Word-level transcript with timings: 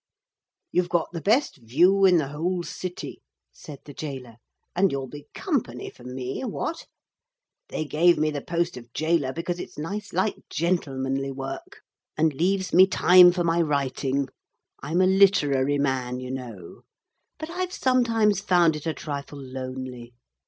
'You've 0.71 0.89
got 0.89 1.11
the 1.11 1.21
best 1.21 1.57
view 1.57 2.05
in 2.05 2.17
the 2.17 2.29
whole 2.29 2.63
city,' 2.63 3.21
said 3.51 3.81
the 3.85 3.93
gaoler, 3.93 4.37
'and 4.75 4.91
you'll 4.91 5.05
be 5.07 5.27
company 5.35 5.91
for 5.91 6.03
me. 6.03 6.41
What? 6.41 6.87
They 7.67 7.85
gave 7.85 8.17
me 8.17 8.31
the 8.31 8.41
post 8.41 8.77
of 8.77 8.91
gaoler 8.93 9.31
because 9.31 9.59
it's 9.59 9.77
nice, 9.77 10.11
light, 10.11 10.43
gentlemanly 10.49 11.29
work, 11.29 11.83
and 12.17 12.33
leaves 12.33 12.73
me 12.73 12.87
time 12.87 13.31
for 13.31 13.43
my 13.43 13.61
writing. 13.61 14.27
I'm 14.81 15.01
a 15.01 15.05
literary 15.05 15.77
man, 15.77 16.19
you 16.19 16.31
know. 16.31 16.81
But 17.37 17.51
I've 17.51 17.71
sometimes 17.71 18.41
found 18.41 18.75
it 18.75 18.87
a 18.87 18.95
trifle 18.95 19.39
lonely. 19.39 20.15